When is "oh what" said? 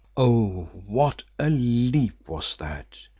0.17-1.21